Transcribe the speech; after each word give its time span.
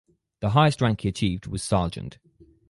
The 0.39 0.49
highest 0.49 0.81
rank 0.81 1.01
he 1.01 1.09
achieved 1.09 1.45
was 1.45 1.61
sergeant. 1.61 2.17